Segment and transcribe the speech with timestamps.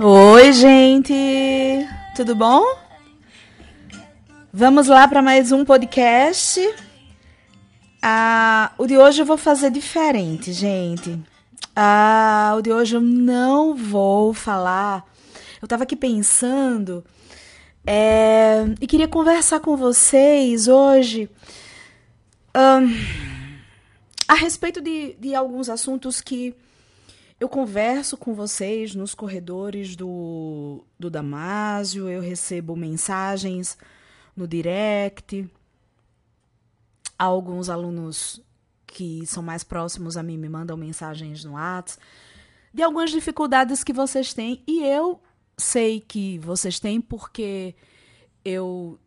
[0.00, 1.12] Oi, gente!
[2.14, 2.62] Tudo bom?
[4.52, 6.60] Vamos lá para mais um podcast.
[8.00, 11.18] Ah, o de hoje eu vou fazer diferente, gente.
[11.74, 15.04] Ah, o de hoje eu não vou falar.
[15.60, 17.04] Eu estava aqui pensando
[17.84, 21.28] é, e queria conversar com vocês hoje
[22.54, 22.88] um,
[24.28, 26.54] a respeito de, de alguns assuntos que
[27.40, 33.78] eu converso com vocês nos corredores do, do Damásio, eu recebo mensagens
[34.36, 35.48] no direct.
[37.16, 38.42] Alguns alunos
[38.86, 42.02] que são mais próximos a mim me mandam mensagens no WhatsApp
[42.72, 45.20] de algumas dificuldades que vocês têm e eu
[45.56, 47.74] sei que vocês têm porque
[48.44, 48.98] eu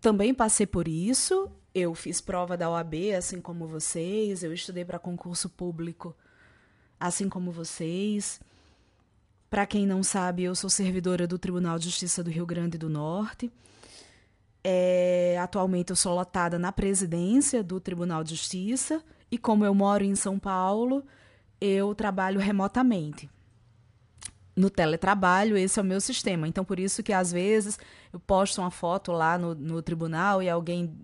[0.00, 1.50] também passei por isso.
[1.74, 6.16] Eu fiz prova da OAB, assim como vocês, eu estudei para concurso público
[7.00, 8.38] assim como vocês.
[9.48, 12.88] Para quem não sabe, eu sou servidora do Tribunal de Justiça do Rio Grande do
[12.90, 13.50] Norte.
[14.62, 20.04] É, atualmente eu sou lotada na presidência do Tribunal de Justiça e como eu moro
[20.04, 21.02] em São Paulo,
[21.60, 23.28] eu trabalho remotamente.
[24.54, 26.46] No teletrabalho, esse é o meu sistema.
[26.46, 27.78] Então, por isso que às vezes
[28.12, 30.94] eu posto uma foto lá no, no tribunal e alguém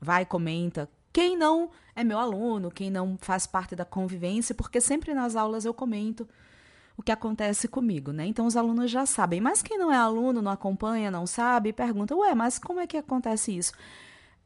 [0.00, 0.88] vai e comenta
[1.18, 5.64] quem não é meu aluno, quem não faz parte da convivência, porque sempre nas aulas
[5.64, 6.28] eu comento
[6.96, 8.24] o que acontece comigo, né?
[8.24, 9.40] Então os alunos já sabem.
[9.40, 12.96] Mas quem não é aluno, não acompanha, não sabe, pergunta: "Ué, mas como é que
[12.96, 13.72] acontece isso?"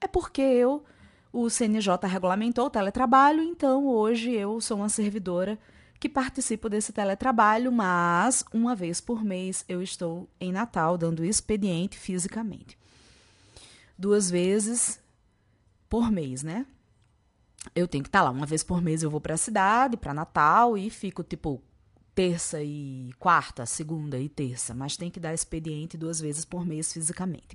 [0.00, 0.82] É porque eu
[1.30, 5.58] o CNJ regulamentou o teletrabalho, então hoje eu sou uma servidora
[6.00, 11.98] que participo desse teletrabalho, mas uma vez por mês eu estou em Natal dando expediente
[11.98, 12.78] fisicamente.
[13.98, 15.01] Duas vezes
[15.92, 16.64] por mês, né?
[17.74, 19.02] Eu tenho que estar tá lá uma vez por mês.
[19.02, 21.60] Eu vou para a cidade, para Natal e fico tipo
[22.14, 26.90] terça e quarta, segunda e terça, mas tem que dar expediente duas vezes por mês
[26.90, 27.54] fisicamente.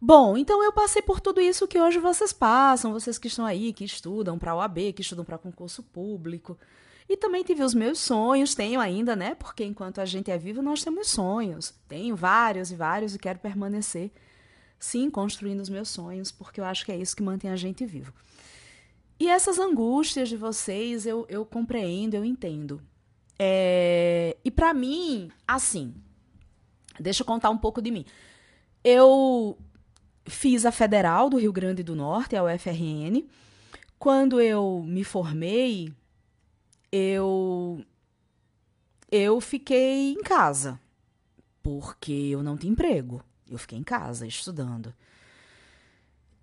[0.00, 3.72] Bom, então eu passei por tudo isso que hoje vocês passam, vocês que estão aí,
[3.72, 6.56] que estudam para OAB, que estudam para concurso público.
[7.08, 9.34] E também tive os meus sonhos, tenho ainda, né?
[9.34, 11.74] Porque enquanto a gente é vivo, nós temos sonhos.
[11.88, 14.12] Tenho vários e vários e quero permanecer
[14.78, 17.84] sim, construindo os meus sonhos, porque eu acho que é isso que mantém a gente
[17.86, 18.12] vivo.
[19.18, 22.82] E essas angústias de vocês eu, eu compreendo, eu entendo.
[23.38, 25.94] É, e para mim, assim,
[27.00, 28.04] deixa eu contar um pouco de mim.
[28.84, 29.58] Eu
[30.26, 33.26] fiz a Federal do Rio Grande do Norte, a UFRN.
[33.98, 35.92] Quando eu me formei,
[36.92, 37.84] eu
[39.10, 40.80] eu fiquei em casa,
[41.62, 43.24] porque eu não tinha emprego.
[43.50, 44.94] Eu fiquei em casa estudando.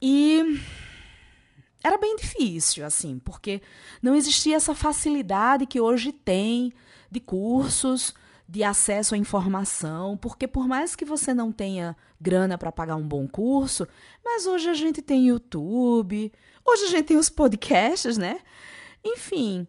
[0.01, 0.59] E
[1.83, 3.61] era bem difícil, assim, porque
[4.01, 6.73] não existia essa facilidade que hoje tem
[7.11, 8.13] de cursos,
[8.47, 13.07] de acesso à informação, porque por mais que você não tenha grana para pagar um
[13.07, 13.87] bom curso,
[14.23, 16.31] mas hoje a gente tem YouTube,
[16.65, 18.39] hoje a gente tem os podcasts, né?
[19.03, 19.67] Enfim,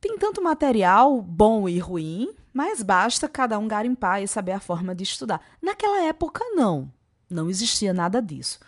[0.00, 4.94] tem tanto material bom e ruim, mas basta cada um garimpar e saber a forma
[4.94, 5.44] de estudar.
[5.60, 6.88] Naquela época, não.
[7.28, 8.60] Não existia nada disso.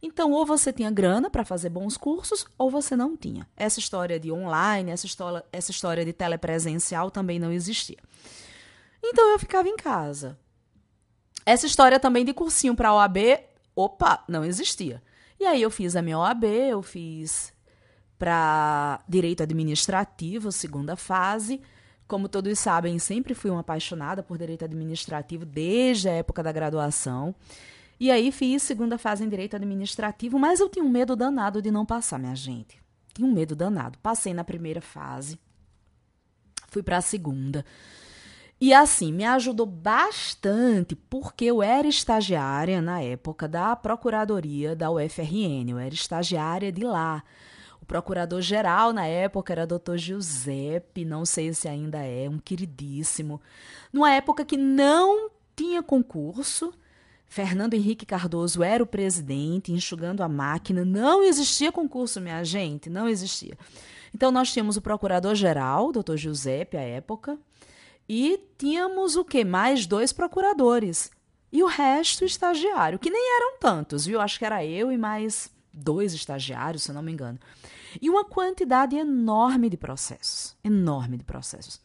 [0.00, 3.48] Então, ou você tinha grana para fazer bons cursos, ou você não tinha.
[3.56, 7.98] Essa história de online, essa história, essa história de telepresencial também não existia.
[9.02, 10.38] Então, eu ficava em casa.
[11.44, 13.16] Essa história também de cursinho para OAB,
[13.74, 15.02] opa, não existia.
[15.40, 17.52] E aí eu fiz a minha OAB, eu fiz
[18.16, 21.60] para direito administrativo, segunda fase.
[22.12, 27.34] Como todos sabem, sempre fui uma apaixonada por direito administrativo desde a época da graduação.
[27.98, 31.70] E aí fiz segunda fase em direito administrativo, mas eu tinha um medo danado de
[31.70, 32.78] não passar, minha gente.
[33.14, 33.98] Tinha um medo danado.
[34.02, 35.38] Passei na primeira fase,
[36.68, 37.64] fui para a segunda.
[38.60, 45.70] E assim, me ajudou bastante porque eu era estagiária na época da Procuradoria da UFRN,
[45.70, 47.24] eu era estagiária de lá.
[47.92, 49.96] Procurador-geral na época era Dr.
[49.96, 53.38] Giuseppe, não sei se ainda é, um queridíssimo.
[53.92, 56.72] Numa época que não tinha concurso,
[57.26, 63.06] Fernando Henrique Cardoso era o presidente, enxugando a máquina, não existia concurso, minha gente, não
[63.06, 63.58] existia.
[64.14, 66.16] Então nós tínhamos o procurador-geral, Dr.
[66.16, 67.38] Giuseppe, à época,
[68.08, 69.44] e tínhamos o que?
[69.44, 71.10] Mais dois procuradores.
[71.52, 74.18] E o resto estagiário, que nem eram tantos, viu?
[74.18, 77.38] Acho que era eu e mais dois estagiários, se eu não me engano.
[78.00, 81.80] E uma quantidade enorme de processos, enorme de processos.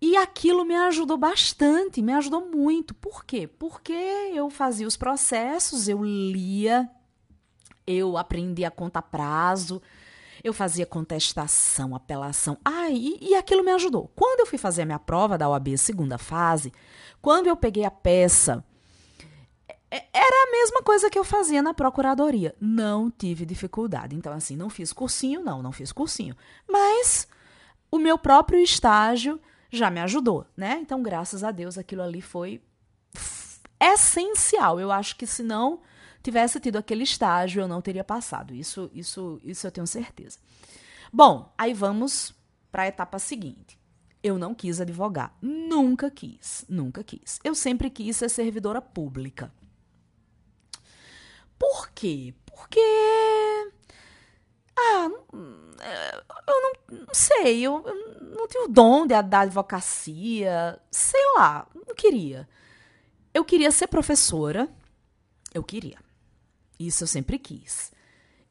[0.00, 2.94] E aquilo me ajudou bastante, me ajudou muito.
[2.94, 3.46] Por quê?
[3.48, 6.88] Porque eu fazia os processos, eu lia,
[7.86, 9.82] eu aprendia a contar prazo,
[10.44, 12.56] Eu fazia contestação, apelação.
[12.64, 14.08] Ah, e, e aquilo me ajudou.
[14.14, 16.72] Quando eu fui fazer a minha prova da OAB segunda fase,
[17.20, 18.64] quando eu peguei a peça,
[19.90, 22.54] era a mesma coisa que eu fazia na procuradoria.
[22.60, 24.14] Não tive dificuldade.
[24.14, 26.36] Então, assim, não fiz cursinho, não, não fiz cursinho.
[26.68, 27.26] Mas
[27.90, 29.40] o meu próprio estágio
[29.70, 30.78] já me ajudou, né?
[30.80, 32.60] Então, graças a Deus, aquilo ali foi
[33.80, 34.78] essencial.
[34.78, 35.80] Eu acho que se não
[36.22, 38.54] tivesse tido aquele estágio, eu não teria passado.
[38.54, 40.38] Isso, isso, isso eu tenho certeza.
[41.12, 42.34] Bom, aí vamos
[42.70, 43.78] para a etapa seguinte.
[44.22, 45.36] Eu não quis advogar.
[45.40, 46.64] Nunca quis.
[46.68, 47.38] Nunca quis.
[47.44, 49.52] Eu sempre quis ser servidora pública.
[51.58, 52.34] Por quê?
[52.46, 52.80] Porque.
[54.78, 56.72] Ah, eu não,
[57.06, 57.60] não sei.
[57.60, 60.80] Eu, eu, não tinha o dom de, da advocacia.
[60.90, 61.66] Sei lá.
[61.74, 62.48] Não queria.
[63.34, 64.68] Eu queria ser professora.
[65.52, 65.98] Eu queria.
[66.78, 67.92] Isso eu sempre quis.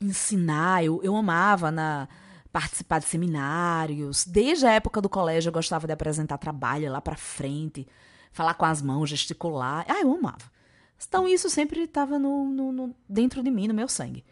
[0.01, 2.07] Ensinar, eu, eu amava na
[2.51, 4.25] participar de seminários.
[4.25, 7.87] Desde a época do colégio eu gostava de apresentar trabalho lá para frente,
[8.31, 9.85] falar com as mãos, gesticular.
[9.87, 10.56] Ah, eu amava.
[11.05, 14.25] Então isso sempre estava no, no, no, dentro de mim, no meu sangue.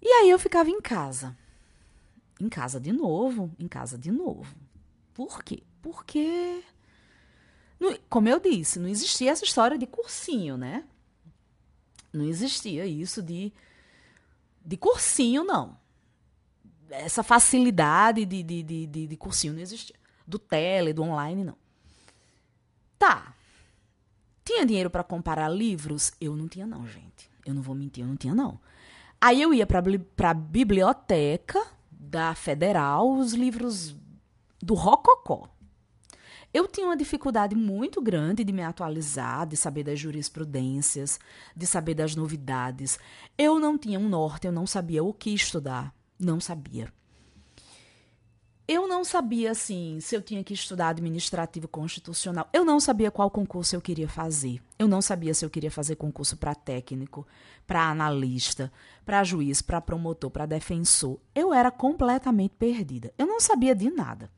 [0.00, 1.36] E aí eu ficava em casa.
[2.40, 4.54] Em casa de novo, em casa de novo.
[5.14, 5.62] Por quê?
[5.80, 6.62] Porque,
[8.08, 10.84] como eu disse, não existia essa história de cursinho, né?
[12.12, 13.52] Não existia isso de,
[14.64, 15.78] de cursinho, não.
[16.90, 19.96] Essa facilidade de, de, de, de, de cursinho não existia.
[20.26, 21.56] Do tele, do online, não.
[22.98, 23.35] Tá,
[24.56, 26.12] tinha dinheiro para comprar livros?
[26.18, 27.30] Eu não tinha, não, gente.
[27.44, 28.58] Eu não vou mentir, eu não tinha, não.
[29.20, 33.94] Aí eu ia para a biblioteca da Federal, os livros
[34.60, 35.48] do Rococó.
[36.54, 41.20] Eu tinha uma dificuldade muito grande de me atualizar, de saber das jurisprudências,
[41.54, 42.98] de saber das novidades.
[43.36, 45.94] Eu não tinha um norte, eu não sabia o que estudar.
[46.18, 46.90] Não sabia.
[48.68, 52.48] Eu não sabia, assim, se eu tinha que estudar administrativo constitucional.
[52.52, 54.60] Eu não sabia qual concurso eu queria fazer.
[54.76, 57.24] Eu não sabia se eu queria fazer concurso para técnico,
[57.64, 58.72] para analista,
[59.04, 61.20] para juiz, para promotor, para defensor.
[61.32, 63.14] Eu era completamente perdida.
[63.16, 64.28] Eu não sabia de nada.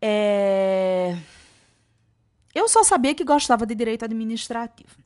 [0.00, 1.18] É...
[2.54, 4.96] Eu só sabia que gostava de direito administrativo.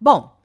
[0.00, 0.36] Bom,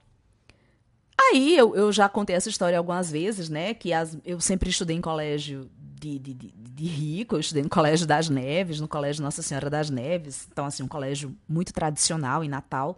[1.20, 3.74] Aí eu, eu já contei essa história algumas vezes, né?
[3.74, 5.70] Que as, eu sempre estudei em colégio
[6.00, 9.68] de, de, de, de, rico, eu estudei no Colégio das Neves, no Colégio Nossa Senhora
[9.68, 12.98] das Neves, então, assim, um colégio muito tradicional em Natal.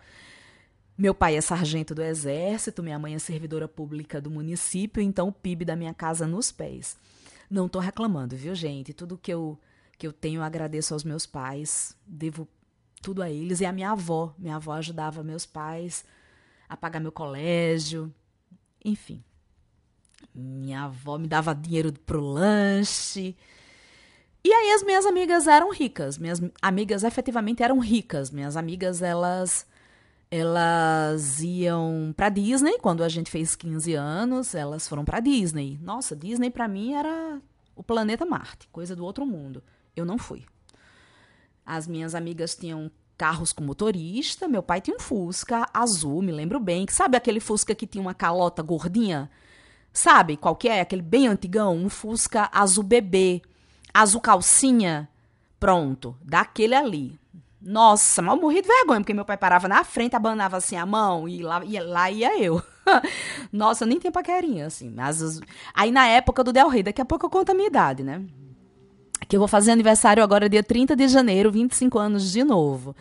[0.98, 5.32] Meu pai é sargento do Exército, minha mãe é servidora pública do município, então o
[5.32, 6.98] PIB da minha casa nos pés.
[7.50, 8.94] Não estou reclamando, viu, gente?
[8.94, 9.58] Tudo que eu,
[9.98, 12.46] que eu tenho eu agradeço aos meus pais, devo
[13.02, 13.62] tudo a eles.
[13.62, 16.04] E a minha avó, minha avó ajudava meus pais
[16.70, 18.14] a pagar meu colégio,
[18.86, 19.24] enfim.
[20.34, 23.36] Minha avó me dava dinheiro pro lanche.
[24.44, 26.18] E aí as minhas amigas eram ricas.
[26.18, 28.30] Minhas amigas efetivamente eram ricas.
[28.30, 29.68] Minhas amigas, elas
[30.32, 35.80] elas iam para Disney quando a gente fez 15 anos, elas foram para Disney.
[35.82, 37.42] Nossa, Disney para mim era
[37.76, 39.64] o planeta Marte, coisa do outro mundo.
[39.96, 40.46] Eu não fui.
[41.66, 44.48] As minhas amigas tinham carros com motorista.
[44.48, 46.86] Meu pai tinha um Fusca azul, me lembro bem.
[46.90, 49.30] Sabe aquele Fusca que tinha uma calota gordinha?
[49.92, 50.80] Sabe qual que é?
[50.80, 53.42] Aquele bem antigão, um Fusca azul bebê,
[53.94, 55.10] azul calcinha.
[55.60, 57.20] Pronto, daquele ali.
[57.62, 61.28] Nossa, mal morri de vergonha, porque meu pai parava na frente, abanava assim a mão
[61.28, 62.64] e lá, e lá ia eu.
[63.52, 64.90] Nossa, nem tem paquerinha, assim.
[64.90, 65.42] Mas,
[65.74, 68.24] aí na época do Del Rey, daqui a pouco eu conto a minha idade, né?
[69.30, 72.96] Que eu vou fazer aniversário agora dia 30 de janeiro, 25 anos de novo.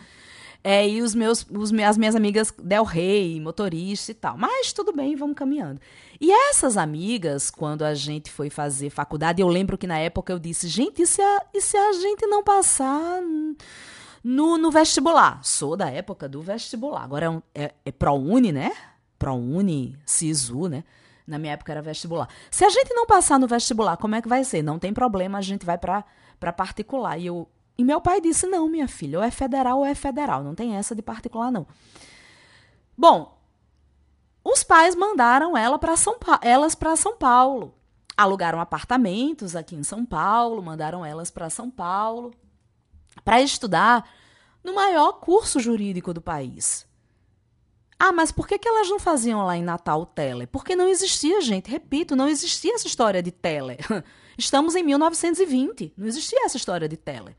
[0.63, 4.37] É, e os meus, os, as minhas amigas Del Rey, motorista e tal.
[4.37, 5.81] Mas tudo bem, vamos caminhando.
[6.21, 10.37] E essas amigas, quando a gente foi fazer faculdade, eu lembro que na época eu
[10.37, 13.21] disse, gente, e se a, e se a gente não passar
[14.23, 15.43] no, no vestibular?
[15.43, 17.03] Sou da época do vestibular.
[17.05, 18.71] Agora é, é, é ProUni, né?
[19.17, 20.83] ProUni, SISU, né?
[21.29, 22.27] Na minha época era vestibular.
[22.49, 24.63] Se a gente não passar no vestibular, como é que vai ser?
[24.63, 27.19] Não tem problema, a gente vai para particular.
[27.19, 30.43] E, eu, e meu pai disse: não, minha filha, ou é federal ou é federal.
[30.43, 31.67] Não tem essa de particular, não.
[32.97, 33.37] Bom,
[34.43, 37.75] os pais mandaram ela pra São elas para São Paulo.
[38.17, 42.33] Alugaram apartamentos aqui em São Paulo, mandaram elas para São Paulo
[43.23, 44.09] para estudar
[44.63, 46.88] no maior curso jurídico do país.
[47.99, 50.47] Ah, mas por que, que elas não faziam lá em Natal tele?
[50.47, 51.69] Porque não existia, gente.
[51.69, 53.77] Repito, não existia essa história de tele.
[54.37, 57.35] Estamos em 1920, não existia essa história de tele.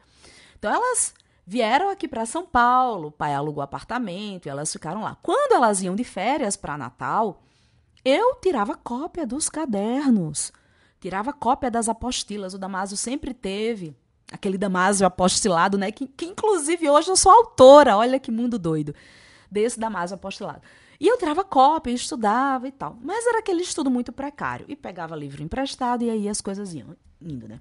[0.58, 1.14] Então elas
[1.46, 5.16] vieram aqui para São Paulo, o pai alugou apartamento e elas ficaram lá.
[5.22, 7.42] Quando elas iam de férias para Natal,
[8.04, 10.52] Eu tirava cópia dos cadernos,
[11.00, 12.54] tirava cópia das apostilas.
[12.54, 13.94] O Damásio sempre teve
[14.32, 15.92] aquele Damásio apostilado, né?
[15.92, 18.94] Que, que inclusive hoje eu sou autora, olha que mundo doido,
[19.50, 20.62] desse Damásio apostilado.
[21.00, 22.98] E eu tirava cópia, estudava e tal.
[23.02, 24.66] Mas era aquele estudo muito precário.
[24.68, 27.60] E pegava livro emprestado e aí as coisas iam indo, né?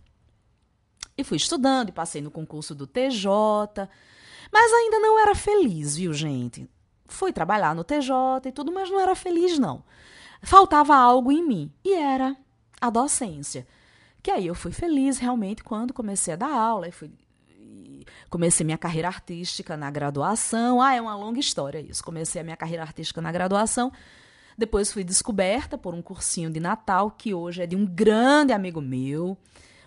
[1.17, 3.29] E fui estudando e passei no concurso do TJ.
[4.51, 6.69] Mas ainda não era feliz, viu, gente?
[7.07, 9.83] Fui trabalhar no TJ e tudo, mas não era feliz, não.
[10.41, 11.73] Faltava algo em mim.
[11.83, 12.35] E era
[12.79, 13.65] a docência.
[14.21, 17.09] Que aí eu fui feliz realmente quando comecei a dar aula e fui
[18.29, 20.81] comecei minha carreira artística na graduação.
[20.81, 22.03] Ah, é uma longa história isso.
[22.03, 23.91] Comecei a minha carreira artística na graduação.
[24.57, 28.81] Depois fui descoberta por um cursinho de Natal que hoje é de um grande amigo
[28.81, 29.37] meu,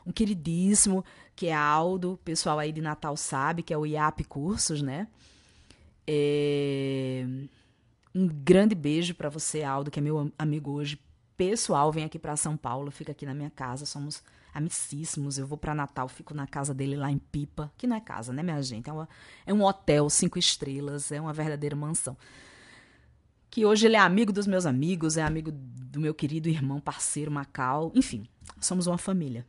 [0.07, 1.05] um queridíssimo,
[1.37, 2.13] que é Aldo.
[2.13, 5.09] O pessoal aí de Natal sabe que é o IAP Cursos, né?
[6.07, 7.27] É...
[8.15, 10.99] Um grande beijo para você, Aldo, que é meu amigo hoje
[11.37, 11.91] pessoal.
[11.93, 13.85] Vem aqui para São Paulo, fica aqui na minha casa.
[13.85, 15.39] Somos amicíssimos.
[15.39, 18.33] Eu vou para Natal, fico na casa dele lá em Pipa, que não é casa,
[18.33, 18.89] né, minha gente?
[18.89, 19.09] É, uma,
[19.47, 22.17] é um hotel cinco estrelas, é uma verdadeira mansão.
[23.51, 27.31] Que hoje ele é amigo dos meus amigos, é amigo do meu querido irmão, parceiro
[27.31, 27.93] Macau.
[27.95, 28.27] Enfim,
[28.61, 29.47] somos uma família.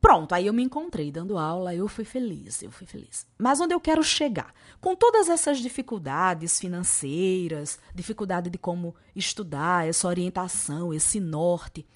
[0.00, 3.26] Pronto, aí eu me encontrei dando aula, eu fui feliz, eu fui feliz.
[3.38, 4.52] Mas onde eu quero chegar?
[4.80, 11.86] Com todas essas dificuldades financeiras, dificuldade de como estudar, essa orientação, esse norte,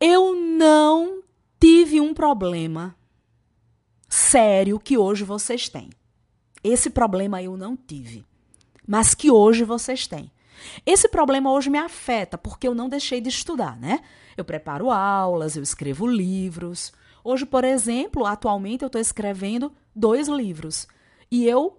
[0.00, 1.22] eu não
[1.58, 2.94] tive um problema
[4.08, 5.90] sério que hoje vocês têm.
[6.62, 8.24] Esse problema eu não tive,
[8.86, 10.30] mas que hoje vocês têm.
[10.84, 14.00] Esse problema hoje me afeta porque eu não deixei de estudar, né?
[14.36, 16.92] Eu preparo aulas, eu escrevo livros.
[17.24, 20.88] Hoje, por exemplo, atualmente eu estou escrevendo dois livros.
[21.30, 21.78] E eu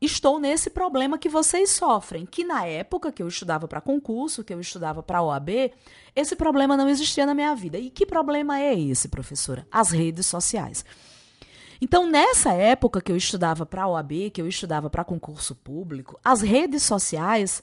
[0.00, 4.52] estou nesse problema que vocês sofrem, que na época que eu estudava para concurso, que
[4.52, 5.72] eu estudava para OAB,
[6.14, 7.78] esse problema não existia na minha vida.
[7.78, 9.66] E que problema é esse, professora?
[9.70, 10.84] As redes sociais.
[11.80, 16.40] Então, nessa época que eu estudava para OAB, que eu estudava para concurso público, as
[16.40, 17.62] redes sociais,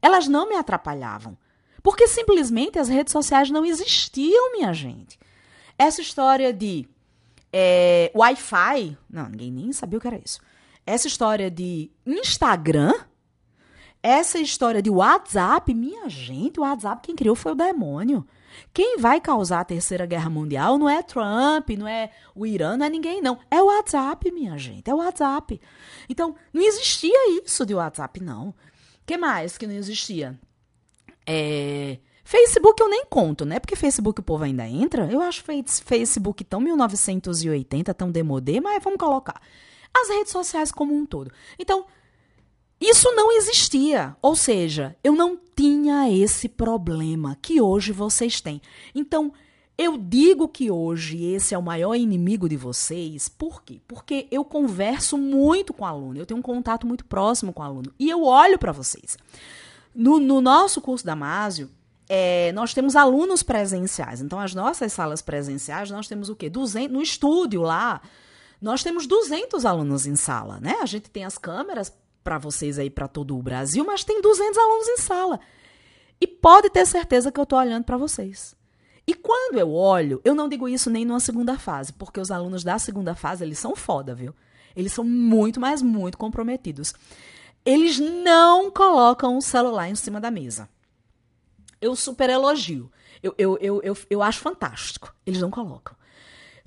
[0.00, 1.36] elas não me atrapalhavam.
[1.82, 5.18] Porque simplesmente as redes sociais não existiam, minha gente.
[5.78, 6.88] Essa história de
[7.52, 10.40] é, Wi-Fi, não, ninguém nem sabia o que era isso.
[10.84, 12.92] Essa história de Instagram,
[14.02, 18.26] essa história de WhatsApp, minha gente, o WhatsApp quem criou foi o demônio.
[18.72, 22.86] Quem vai causar a terceira guerra mundial não é Trump, não é o Irã, não
[22.86, 23.38] é ninguém, não.
[23.50, 25.60] É o WhatsApp, minha gente, é o WhatsApp.
[26.08, 28.54] Então, não existia isso de WhatsApp, não.
[29.08, 30.38] Que mais que não existia?
[31.26, 33.58] É, Facebook eu nem conto, né?
[33.58, 35.10] Porque Facebook o povo ainda entra.
[35.10, 35.42] Eu acho
[35.82, 39.40] Facebook tão 1980, tão demodê, mas vamos colocar.
[39.96, 41.32] As redes sociais como um todo.
[41.58, 41.86] Então,
[42.78, 44.14] isso não existia.
[44.20, 48.60] Ou seja, eu não tinha esse problema que hoje vocês têm.
[48.94, 49.32] Então,
[49.78, 53.80] eu digo que hoje esse é o maior inimigo de vocês, por quê?
[53.86, 57.64] Porque eu converso muito com o aluno, eu tenho um contato muito próximo com o
[57.64, 59.16] aluno e eu olho para vocês.
[59.94, 61.70] No, no nosso curso da Másio,
[62.08, 64.20] é, nós temos alunos presenciais.
[64.20, 66.50] Então, as nossas salas presenciais, nós temos o quê?
[66.50, 68.00] 200, no estúdio lá,
[68.60, 70.78] nós temos 200 alunos em sala, né?
[70.82, 71.92] A gente tem as câmeras
[72.24, 75.38] para vocês aí para todo o Brasil, mas tem 200 alunos em sala.
[76.20, 78.57] E pode ter certeza que eu estou olhando para vocês.
[79.08, 82.62] E quando eu olho, eu não digo isso nem numa segunda fase, porque os alunos
[82.62, 84.32] da segunda fase, eles são foda, viu?
[84.76, 86.94] Eles são muito, mas muito comprometidos
[87.68, 90.70] eles não colocam o celular em cima da mesa.
[91.80, 92.90] Eu super elogio.
[93.22, 95.14] Eu, eu, eu, eu, eu acho fantástico.
[95.26, 95.94] Eles não colocam.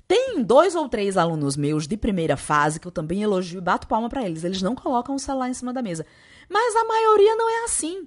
[0.06, 3.88] Tem dois ou três alunos meus de primeira fase que eu também elogio e bato
[3.88, 4.44] palma para eles.
[4.44, 6.06] Eles não colocam o celular em cima da mesa.
[6.48, 8.06] Mas a maioria não é assim.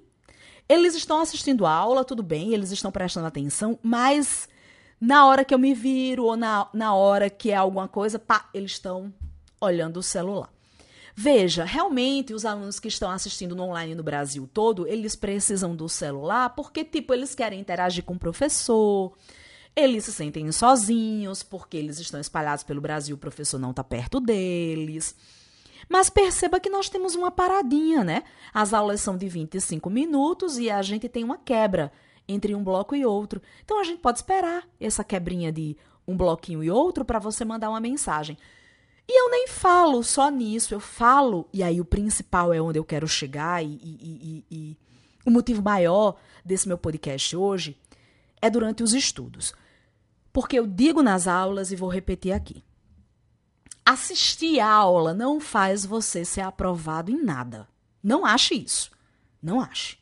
[0.67, 4.49] Eles estão assistindo a aula, tudo bem, eles estão prestando atenção, mas
[4.99, 8.49] na hora que eu me viro ou na, na hora que é alguma coisa, pá,
[8.53, 9.13] eles estão
[9.61, 10.49] olhando o celular.
[11.15, 15.87] Veja, realmente os alunos que estão assistindo no online no Brasil todo, eles precisam do
[15.87, 19.13] celular porque, tipo, eles querem interagir com o professor,
[19.73, 24.19] eles se sentem sozinhos porque eles estão espalhados pelo Brasil, o professor não está perto
[24.19, 25.15] deles.
[25.89, 28.23] Mas perceba que nós temos uma paradinha, né?
[28.53, 31.91] As aulas são de 25 minutos e a gente tem uma quebra
[32.27, 33.41] entre um bloco e outro.
[33.63, 35.77] Então a gente pode esperar essa quebrinha de
[36.07, 38.37] um bloquinho e outro para você mandar uma mensagem.
[39.07, 42.83] E eu nem falo só nisso, eu falo, e aí o principal é onde eu
[42.83, 44.77] quero chegar, e, e, e, e
[45.23, 47.77] o motivo maior desse meu podcast hoje
[48.41, 49.53] é durante os estudos.
[50.33, 52.63] Porque eu digo nas aulas e vou repetir aqui.
[53.85, 57.67] Assistir a aula não faz você ser aprovado em nada.
[58.01, 58.89] Não ache isso.
[59.41, 59.97] Não ache.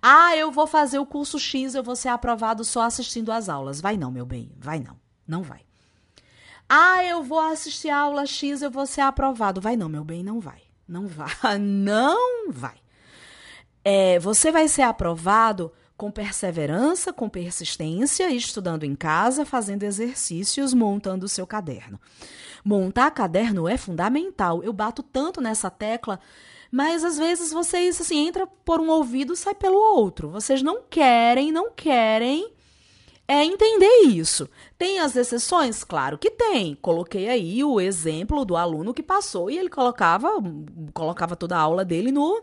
[0.00, 3.80] Ah, eu vou fazer o curso X, eu vou ser aprovado só assistindo às aulas.
[3.80, 4.98] Vai não, meu bem, vai não.
[5.26, 5.60] Não vai.
[6.66, 9.60] Ah, eu vou assistir a aula X, eu vou ser aprovado.
[9.60, 10.62] Vai não, meu bem, não vai.
[10.88, 11.30] Não vai.
[11.60, 12.76] Não vai.
[13.84, 21.26] É, você vai ser aprovado com perseverança, com persistência, estudando em casa, fazendo exercícios, montando
[21.26, 22.00] o seu caderno.
[22.64, 24.62] Montar caderno é fundamental.
[24.62, 26.18] Eu bato tanto nessa tecla,
[26.72, 30.30] mas às vezes vocês assim entra por um ouvido, sai pelo outro.
[30.30, 32.50] Vocês não querem, não querem
[33.28, 34.48] é entender isso.
[34.78, 35.84] Tem as exceções?
[35.84, 36.76] Claro que tem.
[36.76, 40.30] Coloquei aí o exemplo do aluno que passou e ele colocava
[40.94, 42.42] colocava toda a aula dele no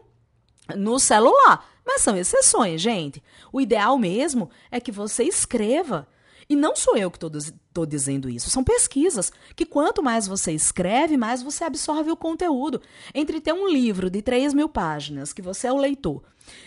[0.75, 1.65] no celular.
[1.87, 3.23] Mas são exceções, gente.
[3.49, 6.05] O ideal mesmo é que você escreva.
[6.49, 9.31] E não sou eu que estou dizendo isso, são pesquisas.
[9.55, 12.81] Que quanto mais você escreve, mais você absorve o conteúdo.
[13.15, 16.23] Entre ter um livro de 3 mil páginas, que você é o leitor,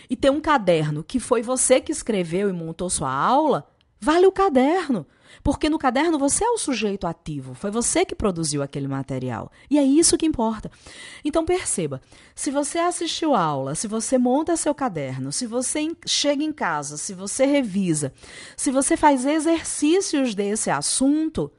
[0.09, 3.67] e ter um caderno que foi você que escreveu e montou sua aula,
[3.99, 5.05] vale o caderno.
[5.43, 9.51] Porque no caderno você é o sujeito ativo, foi você que produziu aquele material.
[9.69, 10.71] E é isso que importa.
[11.23, 12.01] Então perceba,
[12.35, 16.97] se você assistiu a aula, se você monta seu caderno, se você chega em casa,
[16.97, 18.13] se você revisa,
[18.55, 21.51] se você faz exercícios desse assunto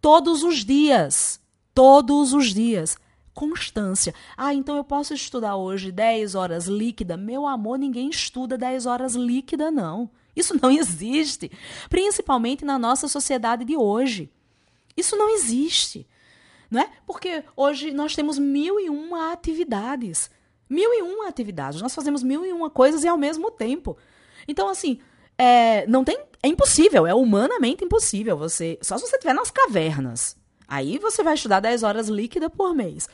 [0.00, 1.40] todos os dias,
[1.74, 2.96] todos os dias,
[3.34, 4.14] constância.
[4.36, 7.16] Ah, então eu posso estudar hoje 10 horas líquida?
[7.16, 10.10] Meu amor, ninguém estuda 10 horas líquida não.
[10.34, 11.50] Isso não existe,
[11.88, 14.30] principalmente na nossa sociedade de hoje.
[14.96, 16.06] Isso não existe,
[16.70, 16.90] não é?
[17.06, 20.30] Porque hoje nós temos mil e uma atividades,
[20.68, 21.80] mil e uma atividades.
[21.80, 23.96] Nós fazemos mil e uma coisas e ao mesmo tempo.
[24.46, 25.00] Então, assim,
[25.36, 28.36] é, não tem, é impossível, é humanamente impossível.
[28.36, 30.36] Você, só se você estiver nas cavernas.
[30.68, 33.08] Aí você vai estudar 10 horas líquida por mês.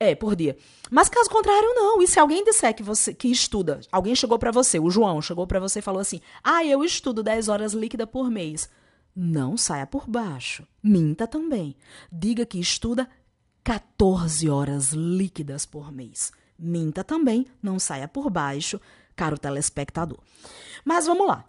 [0.00, 0.56] É, por dia.
[0.90, 2.00] Mas caso contrário, não.
[2.00, 5.46] E se alguém disser que você que estuda, alguém chegou para você, o João chegou
[5.46, 8.68] para você e falou assim: "Ah, eu estudo 10 horas líquida por mês".
[9.14, 10.64] Não saia por baixo.
[10.80, 11.74] Minta também.
[12.12, 13.08] Diga que estuda
[13.64, 16.30] 14 horas líquidas por mês.
[16.56, 18.80] Minta também, não saia por baixo,
[19.16, 20.20] caro telespectador.
[20.84, 21.44] Mas vamos lá.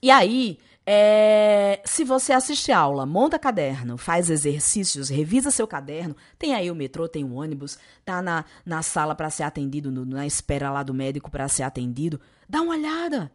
[0.00, 6.54] E aí, é, se você assiste aula, monta caderno, faz exercícios, revisa seu caderno, tem
[6.54, 10.26] aí o metrô, tem o ônibus, tá na, na sala para ser atendido, no, na
[10.26, 13.30] espera lá do médico para ser atendido, dá uma olhada.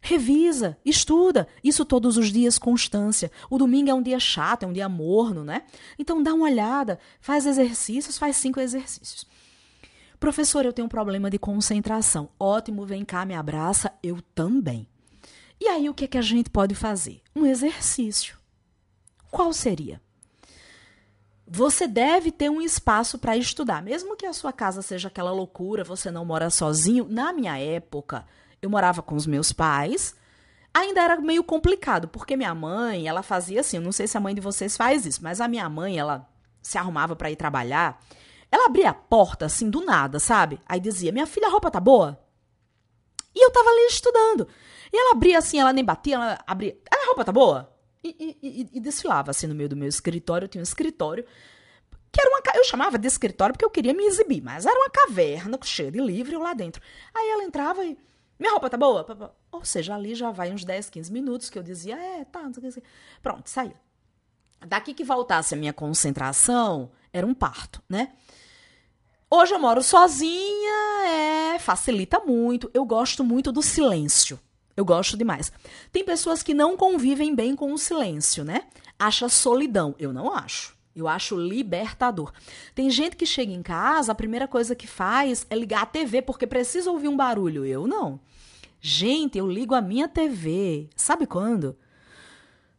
[0.00, 1.48] Revisa, estuda.
[1.62, 3.30] Isso todos os dias, constância.
[3.48, 5.62] O domingo é um dia chato, é um dia morno, né?
[5.98, 9.26] Então dá uma olhada, faz exercícios, faz cinco exercícios.
[10.20, 12.28] Professor, eu tenho um problema de concentração.
[12.38, 13.92] Ótimo, vem cá, me abraça.
[14.02, 14.86] Eu também.
[15.60, 17.22] E aí o que, é que a gente pode fazer?
[17.34, 18.38] Um exercício.
[19.30, 20.00] Qual seria?
[21.46, 25.84] Você deve ter um espaço para estudar, mesmo que a sua casa seja aquela loucura,
[25.84, 27.06] você não mora sozinho.
[27.08, 28.26] Na minha época,
[28.62, 30.14] eu morava com os meus pais.
[30.72, 34.20] Ainda era meio complicado, porque minha mãe, ela fazia assim, eu não sei se a
[34.20, 36.28] mãe de vocês faz isso, mas a minha mãe, ela
[36.62, 38.02] se arrumava para ir trabalhar,
[38.50, 40.58] ela abria a porta assim do nada, sabe?
[40.66, 42.18] Aí dizia: "Minha filha, a roupa tá boa?"
[43.34, 44.48] E eu tava ali estudando.
[44.94, 46.78] E ela abria assim, ela nem batia, ela abria.
[46.88, 47.68] A roupa tá boa?
[48.04, 50.44] E, e, e, desfilava assim no meio do meu escritório.
[50.44, 51.24] Eu tinha um escritório
[52.12, 52.40] que era uma.
[52.54, 55.98] Eu chamava de escritório porque eu queria me exibir, mas era uma caverna cheia de
[55.98, 56.80] livro lá dentro.
[57.12, 57.98] Aí ela entrava e.
[58.38, 59.34] Minha roupa tá boa?
[59.50, 62.54] Ou seja, ali já vai uns 10, 15 minutos que eu dizia, é, tá, não
[62.54, 62.82] sei o que.
[63.20, 63.80] Pronto, saía.
[64.64, 68.12] Daqui que voltasse a minha concentração, era um parto, né?
[69.28, 72.70] Hoje eu moro sozinha, é, facilita muito.
[72.72, 74.38] Eu gosto muito do silêncio.
[74.76, 75.52] Eu gosto demais.
[75.92, 78.62] Tem pessoas que não convivem bem com o silêncio, né?
[78.98, 79.94] Acha solidão.
[79.98, 80.74] Eu não acho.
[80.94, 82.32] Eu acho libertador.
[82.74, 86.22] Tem gente que chega em casa, a primeira coisa que faz é ligar a TV
[86.22, 87.64] porque precisa ouvir um barulho.
[87.64, 88.20] Eu não.
[88.80, 90.88] Gente, eu ligo a minha TV.
[90.94, 91.76] Sabe quando?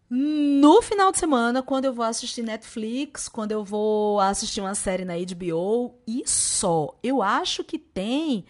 [0.10, 5.03] No final de semana, quando eu vou assistir Netflix, quando eu vou assistir uma série
[5.03, 6.95] na HBO e só.
[7.01, 8.45] Eu acho que tem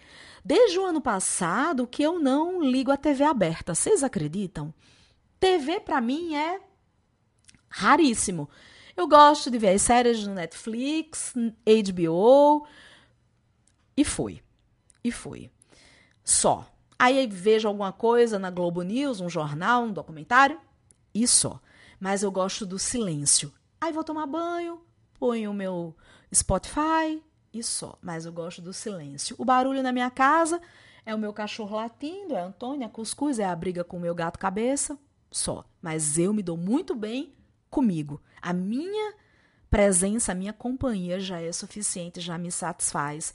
[0.46, 3.74] desde o ano passado que eu não ligo a TV aberta.
[3.74, 4.72] Vocês acreditam?
[5.40, 6.60] TV para mim é
[7.68, 8.48] raríssimo.
[8.96, 12.64] Eu gosto de ver as séries no Netflix, HBO
[13.96, 14.40] e fui.
[15.02, 15.50] E fui.
[16.22, 16.64] Só.
[16.96, 20.60] Aí vejo alguma coisa na Globo News, um jornal, um documentário
[21.12, 21.60] e só.
[21.98, 23.52] Mas eu gosto do silêncio.
[23.80, 24.80] Aí vou tomar banho,
[25.18, 25.96] ponho o meu
[26.32, 27.20] Spotify
[27.58, 27.98] e só.
[28.00, 29.36] Mas eu gosto do silêncio.
[29.38, 30.60] O barulho na minha casa
[31.04, 34.00] é o meu cachorro latindo, é a Antônia, a cuscuz, é a briga com o
[34.00, 34.98] meu gato cabeça,
[35.30, 35.64] só.
[35.80, 37.32] Mas eu me dou muito bem
[37.70, 38.20] comigo.
[38.42, 39.14] A minha
[39.70, 43.34] presença, a minha companhia já é suficiente, já me satisfaz.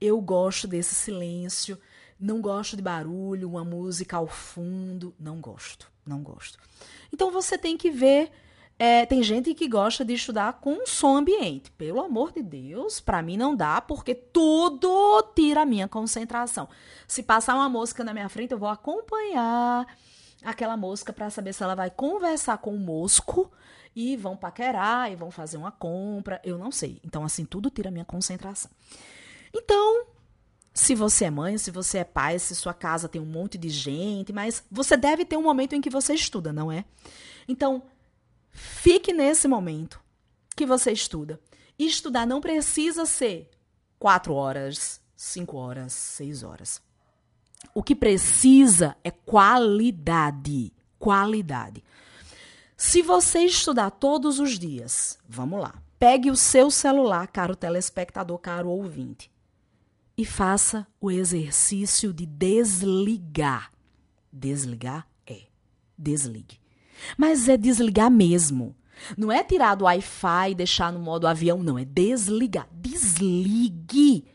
[0.00, 1.78] Eu gosto desse silêncio,
[2.18, 5.14] Não gosto de barulho, uma música ao fundo.
[5.18, 6.58] Não gosto, não gosto.
[7.10, 8.30] Então você tem que ver.
[8.82, 11.70] É, tem gente que gosta de estudar com som ambiente.
[11.72, 16.66] Pelo amor de Deus, para mim não dá, porque tudo tira a minha concentração.
[17.06, 19.86] Se passar uma mosca na minha frente, eu vou acompanhar
[20.42, 23.52] aquela mosca para saber se ela vai conversar com o mosco
[23.94, 26.40] e vão paquerar e vão fazer uma compra.
[26.42, 27.02] Eu não sei.
[27.04, 28.70] Então, assim, tudo tira a minha concentração.
[29.52, 30.06] Então,
[30.72, 33.68] se você é mãe, se você é pai, se sua casa tem um monte de
[33.68, 36.86] gente, mas você deve ter um momento em que você estuda, não é?
[37.46, 37.82] Então,
[38.52, 40.00] fique nesse momento
[40.56, 41.40] que você estuda.
[41.78, 43.48] E estudar não precisa ser
[43.98, 46.82] quatro horas, cinco horas, seis horas.
[47.74, 50.72] O que precisa é qualidade.
[50.98, 51.82] Qualidade.
[52.76, 58.70] Se você estudar todos os dias, vamos lá, pegue o seu celular, caro telespectador, caro
[58.70, 59.30] ouvinte,
[60.16, 63.70] e faça o exercício de desligar.
[64.30, 65.42] Desligar é
[65.96, 66.59] desligue.
[67.16, 68.76] Mas é desligar mesmo.
[69.16, 71.78] Não é tirar do Wi-Fi e deixar no modo avião, não.
[71.78, 72.68] É desligar.
[72.72, 74.26] Desligue.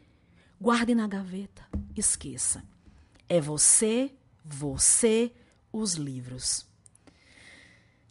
[0.60, 1.64] Guarde na gaveta.
[1.96, 2.64] Esqueça.
[3.30, 4.12] É você,
[4.44, 5.32] você,
[5.72, 6.66] os livros.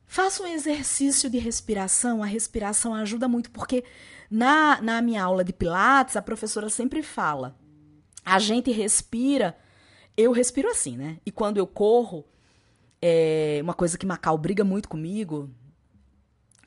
[0.07, 2.23] Faça um exercício de respiração.
[2.23, 3.85] A respiração ajuda muito, porque
[4.31, 7.59] na, na minha aula de Pilates, a professora sempre fala
[8.25, 9.57] a gente respira.
[10.17, 11.19] Eu respiro assim, né?
[11.27, 12.25] E quando eu corro,
[13.07, 15.51] é uma coisa que Macau briga muito comigo.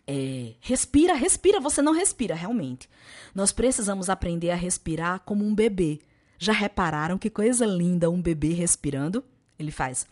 [0.05, 2.87] É, respira, respira, você não respira, realmente.
[3.33, 5.99] Nós precisamos aprender a respirar como um bebê.
[6.37, 9.23] Já repararam que coisa linda um bebê respirando?
[9.57, 10.05] Ele faz.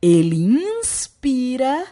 [0.00, 1.86] Ele inspira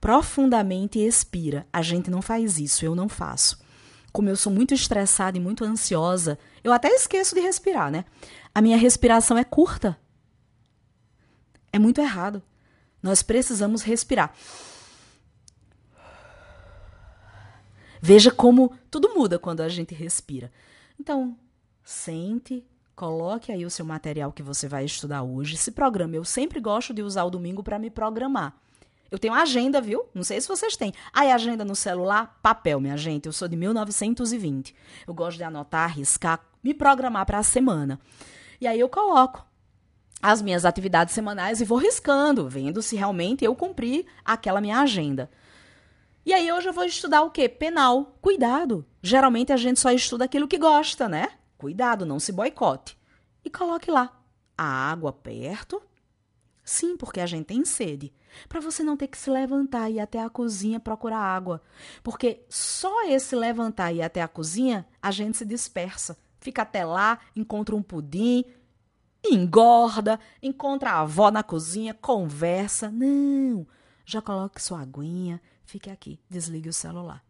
[0.00, 1.68] profundamente e expira.
[1.72, 3.60] A gente não faz isso, eu não faço.
[4.12, 8.04] Como eu sou muito estressada e muito ansiosa, eu até esqueço de respirar, né?
[8.54, 9.98] A minha respiração é curta.
[11.72, 12.42] É muito errado.
[13.02, 14.34] Nós precisamos respirar.
[18.02, 20.50] Veja como tudo muda quando a gente respira.
[20.98, 21.36] Então,
[21.84, 22.64] sente,
[22.96, 26.16] coloque aí o seu material que você vai estudar hoje, se programe.
[26.16, 28.54] Eu sempre gosto de usar o domingo para me programar.
[29.10, 30.04] Eu tenho agenda, viu?
[30.14, 30.94] Não sei se vocês têm.
[31.12, 33.26] Aí, agenda no celular, papel, minha gente.
[33.26, 34.74] Eu sou de 1920.
[35.06, 37.98] Eu gosto de anotar, arriscar, me programar para a semana.
[38.60, 39.46] E aí eu coloco
[40.22, 45.30] as minhas atividades semanais e vou riscando, vendo se realmente eu cumpri aquela minha agenda.
[46.26, 47.48] E aí hoje eu vou estudar o quê?
[47.48, 48.18] Penal.
[48.20, 48.84] Cuidado.
[49.02, 51.30] Geralmente a gente só estuda aquilo que gosta, né?
[51.56, 52.98] Cuidado, não se boicote.
[53.42, 54.20] E coloque lá
[54.56, 55.80] a água perto.
[56.62, 58.12] Sim, porque a gente tem sede
[58.48, 61.62] para você não ter que se levantar e ir até a cozinha procurar água.
[62.02, 66.16] Porque só esse levantar e ir até a cozinha, a gente se dispersa.
[66.40, 68.44] Fica até lá, encontra um pudim,
[69.24, 72.90] engorda, encontra a avó na cozinha, conversa.
[72.90, 73.66] Não!
[74.04, 77.24] Já coloque sua aguinha, fique aqui, desligue o celular.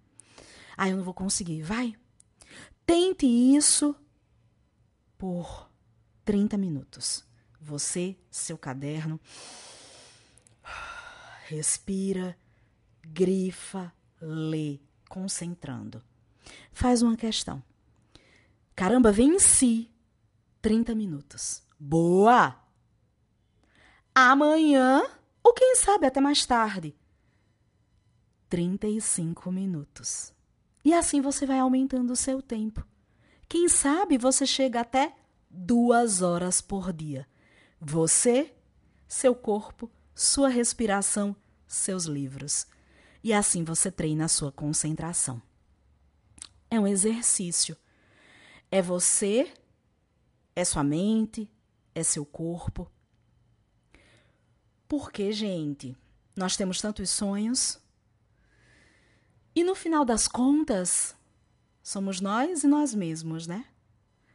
[0.77, 1.62] Ah, eu não vou conseguir.
[1.62, 1.94] Vai.
[2.87, 3.94] Tente isso
[5.18, 5.68] por
[6.25, 7.25] 30 minutos.
[7.61, 9.20] Você, seu caderno
[11.51, 12.37] respira,
[13.03, 16.03] grifa, lê, concentrando.
[16.73, 17.62] Faz uma questão.
[18.81, 19.90] Caramba, vem em si.
[20.62, 21.62] 30 minutos.
[21.79, 22.59] Boa!
[24.14, 25.03] Amanhã,
[25.45, 26.97] ou quem sabe até mais tarde.
[28.49, 30.33] 35 minutos.
[30.83, 32.83] E assim você vai aumentando o seu tempo.
[33.47, 35.14] Quem sabe você chega até
[35.51, 37.29] duas horas por dia.
[37.79, 38.51] Você,
[39.07, 42.66] seu corpo, sua respiração, seus livros.
[43.23, 45.43] E assim você treina a sua concentração.
[46.71, 47.77] É um exercício.
[48.70, 49.52] É você,
[50.54, 51.50] é sua mente,
[51.94, 52.90] é seu corpo.
[54.87, 55.96] Porque, gente,
[56.37, 57.80] nós temos tantos sonhos.
[59.54, 61.16] E no final das contas,
[61.83, 63.66] somos nós e nós mesmos, né?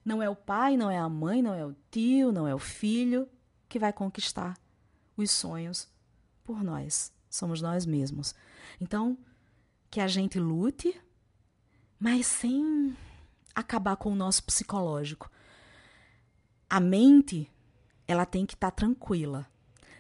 [0.03, 2.59] Não é o pai, não é a mãe, não é o tio, não é o
[2.59, 3.27] filho
[3.67, 4.57] que vai conquistar
[5.17, 5.87] os sonhos
[6.43, 7.11] por nós.
[7.29, 8.35] Somos nós mesmos.
[8.79, 9.17] Então,
[9.89, 10.99] que a gente lute,
[11.99, 12.95] mas sem
[13.55, 15.31] acabar com o nosso psicológico.
[16.69, 17.49] A mente,
[18.07, 19.47] ela tem que estar tá tranquila.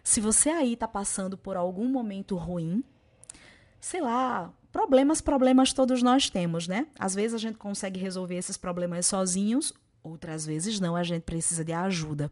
[0.03, 2.83] Se você aí está passando por algum momento ruim,
[3.79, 6.87] sei lá, problemas, problemas todos nós temos, né?
[6.99, 11.63] Às vezes a gente consegue resolver esses problemas sozinhos, outras vezes não, a gente precisa
[11.63, 12.31] de ajuda.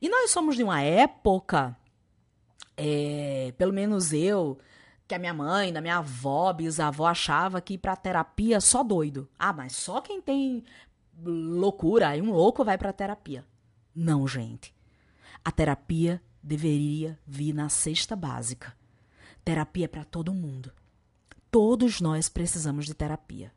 [0.00, 1.76] E nós somos de uma época
[2.78, 4.56] é, pelo menos eu
[5.08, 9.26] que a minha mãe, da minha avó, bisavó achava que ir pra terapia só doido.
[9.38, 10.62] Ah, mas só quem tem
[11.24, 13.44] loucura, aí um louco vai pra terapia.
[13.94, 14.74] Não, gente.
[15.42, 18.76] A terapia deveria vir na cesta básica.
[19.42, 20.70] Terapia é para todo mundo.
[21.50, 23.50] Todos nós precisamos de terapia.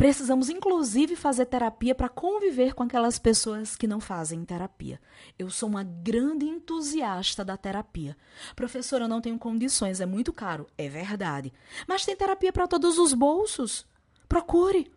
[0.00, 4.98] Precisamos, inclusive, fazer terapia para conviver com aquelas pessoas que não fazem terapia.
[5.38, 8.16] Eu sou uma grande entusiasta da terapia.
[8.56, 10.66] Professora, eu não tenho condições, é muito caro.
[10.78, 11.52] É verdade.
[11.86, 13.86] Mas tem terapia para todos os bolsos.
[14.26, 14.90] Procure.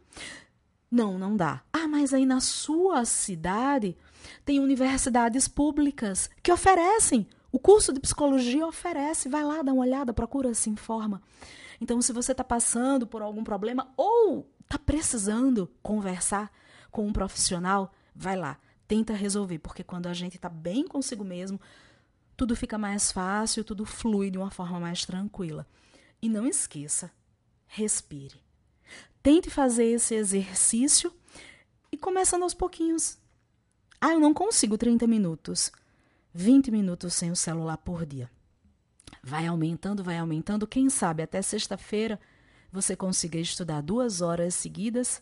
[0.89, 1.63] Não, não dá.
[1.74, 3.98] Ah, mas aí na sua cidade
[4.46, 7.28] tem universidades públicas que oferecem.
[7.52, 9.28] O curso de psicologia oferece.
[9.28, 11.22] Vai lá, dá uma olhada, procura, se informa.
[11.82, 16.52] Então, se você está passando por algum problema ou está precisando conversar
[16.90, 18.58] com um profissional, vai lá,
[18.88, 21.62] tenta resolver, porque quando a gente está bem consigo mesmo,
[22.36, 25.68] tudo fica mais fácil, tudo flui de uma forma mais tranquila.
[26.20, 27.12] E não esqueça,
[27.68, 28.42] respire.
[29.22, 31.14] Tente fazer esse exercício
[31.92, 33.18] e começando aos pouquinhos.
[34.02, 35.72] Ah, eu não consigo 30 minutos.
[36.34, 38.30] 20 minutos sem o celular por dia.
[39.22, 40.66] Vai aumentando, vai aumentando.
[40.66, 42.20] Quem sabe até sexta-feira
[42.74, 45.22] você consiga estudar duas horas seguidas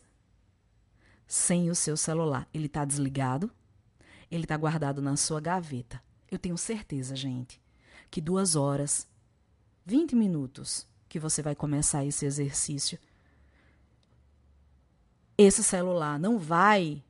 [1.28, 2.48] sem o seu celular.
[2.54, 3.52] Ele está desligado,
[4.32, 6.02] ele está guardado na sua gaveta.
[6.32, 7.62] Eu tenho certeza, gente,
[8.10, 9.06] que duas horas,
[9.86, 12.98] 20 minutos que você vai começar esse exercício,
[15.38, 17.04] esse celular não vai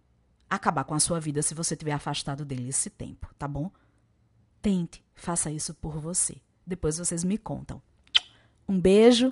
[0.50, 3.70] acabar com a sua vida se você tiver afastado dele esse tempo, tá bom?
[4.60, 6.42] Tente, faça isso por você.
[6.66, 7.80] Depois vocês me contam.
[8.68, 9.32] Um beijo